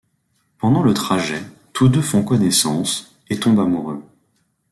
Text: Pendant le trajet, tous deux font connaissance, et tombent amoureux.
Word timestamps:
Pendant 0.57 0.81
le 0.81 0.95
trajet, 0.95 1.43
tous 1.73 1.87
deux 1.87 2.01
font 2.01 2.23
connaissance, 2.23 3.13
et 3.29 3.39
tombent 3.39 3.59
amoureux. 3.59 4.01